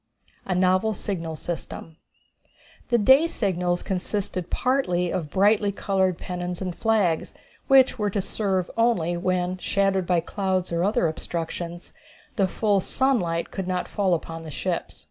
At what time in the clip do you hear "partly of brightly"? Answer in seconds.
4.49-5.71